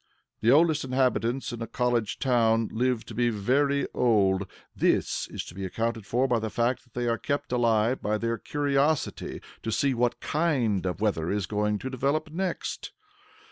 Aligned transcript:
The 0.39 0.49
oldest 0.49 0.83
inhabitants 0.83 1.53
in 1.53 1.61
a 1.61 1.67
College 1.67 2.17
Town 2.17 2.69
live 2.73 3.05
to 3.05 3.13
be 3.13 3.29
very 3.29 3.85
old; 3.93 4.47
this 4.75 5.27
is 5.27 5.45
to 5.45 5.53
be 5.53 5.63
accounted 5.63 6.07
for 6.07 6.27
by 6.27 6.39
the 6.39 6.49
fact 6.49 6.83
that 6.83 6.95
they 6.95 7.07
are 7.07 7.19
kept 7.19 7.51
alive 7.51 8.01
by 8.01 8.17
their 8.17 8.39
curiosity 8.39 9.41
to 9.61 9.71
see 9.71 9.93
what 9.93 10.19
kind 10.19 10.87
of 10.87 11.01
weather 11.01 11.29
is 11.29 11.45
going 11.45 11.77
to 11.77 11.89
develop 11.91 12.31
next. 12.31 12.93